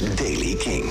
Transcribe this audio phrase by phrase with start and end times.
[0.00, 0.84] is Daily King.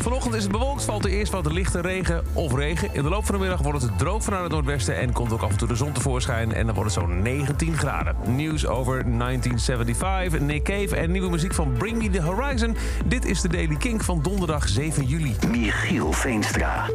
[0.00, 2.88] Vanochtend is het bewolkt, valt er eerst wat lichte regen of regen.
[2.92, 4.96] In de loop van de middag wordt het droog vanuit het noordwesten...
[4.96, 7.76] en komt ook af en toe de zon tevoorschijn en dan wordt het zo'n 19
[7.76, 8.16] graden.
[8.26, 12.76] Nieuws over 1975, Nick Cave en nieuwe muziek van Bring Me The Horizon.
[13.04, 15.36] Dit is de Daily Kink van donderdag 7 juli.
[15.50, 16.86] Michiel Veenstra.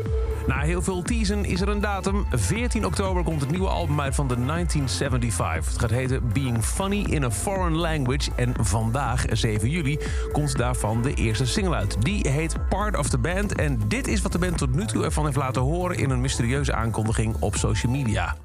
[0.49, 2.25] Na heel veel teasen is er een datum.
[2.31, 5.71] 14 oktober komt het nieuwe album uit van de 1975.
[5.71, 8.31] Het gaat heten Being Funny in a Foreign Language.
[8.35, 9.99] En vandaag, 7 juli,
[10.31, 12.01] komt daarvan de eerste single uit.
[12.01, 13.55] Die heet Part of the Band.
[13.55, 15.97] En dit is wat de band tot nu toe ervan heeft laten horen...
[15.97, 18.35] in een mysterieuze aankondiging op social media.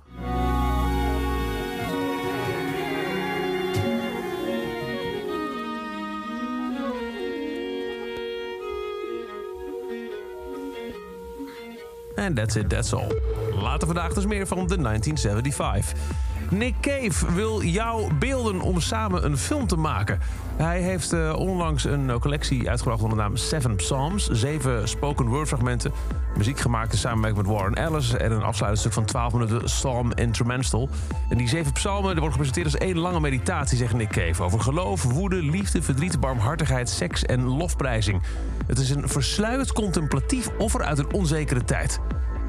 [12.15, 13.21] En that's it, that's all.
[13.63, 15.99] Later vandaag dus meer van de 1975.
[16.51, 20.21] Nick Cave wil jouw beelden om samen een film te maken.
[20.57, 24.29] Hij heeft uh, onlangs een collectie uitgebracht onder de naam Seven Psalms.
[24.31, 25.93] Zeven spoken word fragmenten.
[26.37, 28.17] Muziek gemaakt in samenwerking met Warren Ellis.
[28.17, 30.89] En een afsluitend stuk van 12 minuten Psalm Instrumental.
[31.29, 34.43] En die zeven psalmen worden gepresenteerd als één lange meditatie, zegt Nick Cave.
[34.43, 38.23] Over geloof, woede, liefde, verdriet, barmhartigheid, seks en lofprijzing.
[38.67, 42.01] Het is een versluierd contemplatief offer uit een onzekere tijd.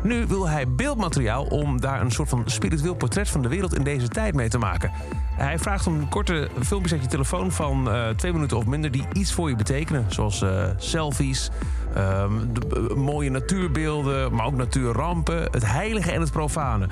[0.05, 3.83] Nu wil hij beeldmateriaal om daar een soort van spiritueel portret van de wereld in
[3.83, 4.91] deze tijd mee te maken.
[5.35, 9.05] Hij vraagt om korte filmpjes uit je telefoon van uh, twee minuten of minder die
[9.13, 10.05] iets voor je betekenen.
[10.07, 11.49] Zoals uh, selfies,
[11.97, 16.87] uh, de, mooie natuurbeelden, maar ook natuurrampen, het heilige en het profane.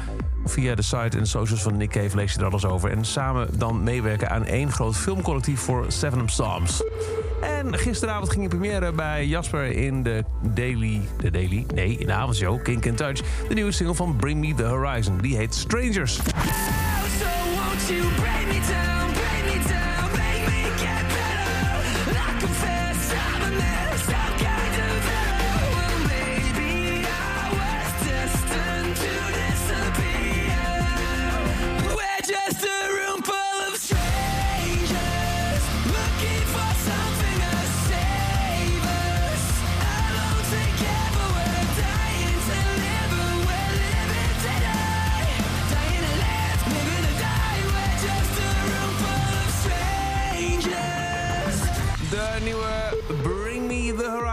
[0.46, 2.92] Via de site en socials van Nick Cave lees je er alles over.
[2.92, 6.84] En samen dan meewerken aan één groot filmcollectief voor Seven Psalms.
[7.42, 11.02] En gisteravond ging je première bij Jasper in de Daily...
[11.18, 11.66] De Daily?
[11.74, 13.22] Nee, in de avondshow, Kink and Touch.
[13.48, 15.18] De nieuwe single van Bring Me The Horizon.
[15.18, 16.20] Die heet Strangers.
[16.20, 16.26] Oh,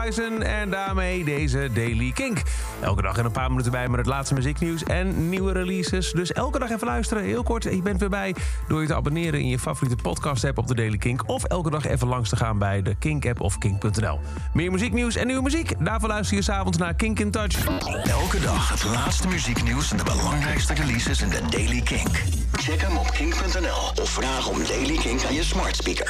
[0.00, 2.42] En daarmee deze Daily Kink.
[2.80, 6.12] Elke dag en een paar minuten bij met het laatste muzieknieuws en nieuwe releases.
[6.12, 7.62] Dus elke dag even luisteren, heel kort.
[7.62, 8.34] Je bent weer bij
[8.68, 11.22] door je te abonneren in je favoriete podcast app op de Daily Kink.
[11.26, 14.20] Of elke dag even langs te gaan bij de Kink app of kink.nl.
[14.52, 15.72] Meer muzieknieuws en nieuwe muziek.
[15.84, 17.66] Daarvoor luister je s'avonds naar Kink in Touch.
[18.04, 22.22] Elke dag het laatste muzieknieuws en de belangrijkste releases in de Daily Kink.
[22.52, 25.98] Check hem op kink.nl of vraag om Daily Kink aan je smart speaker.